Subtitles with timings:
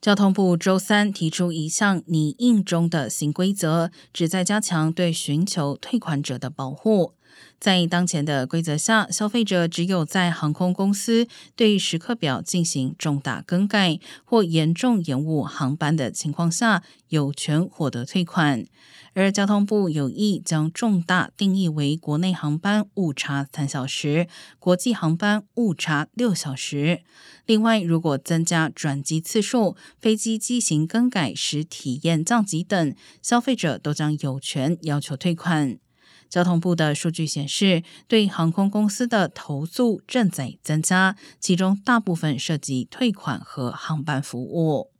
[0.00, 7.14] 交通部周三提出一项拟印中的新规则，旨在加强对寻求退款者的保护。
[7.58, 18.64] 在当前的规则下，消费者只有在航空公司对时刻表进行重大更改或严重延误航班的情况下，有权获得退款。
[19.14, 24.28] 而交通部有意将重大定义为国内航班误差三小时，
[24.60, 27.00] 国际航班误差六小时。
[27.44, 35.78] 另外，如果增加转机次数、飞机机型更改时体验降级等，消费者都将有权要求退款。
[36.28, 44.90] 交通部的数据显示，对航空公司的投诉正在增加，其中大部分涉及退款和航班服务。